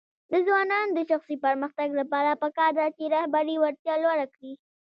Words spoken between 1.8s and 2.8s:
لپاره پکار